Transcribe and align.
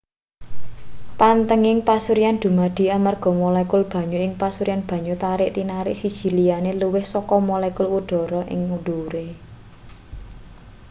panthenging 1.19 1.79
pasuryan 1.89 2.37
dumadi 2.43 2.85
amarga 2.97 3.29
molekul 3.43 3.81
banyu 3.93 4.17
ing 4.25 4.33
pasuryan 4.41 4.81
banyu 4.89 5.13
tarik-tinarik 5.23 5.95
siji 6.01 6.27
liyane 6.37 6.71
luwih 6.81 7.05
saka 7.13 7.35
molekul 7.49 7.87
udhara 7.99 8.41
ing 8.53 8.59
ndhuwure 8.75 9.25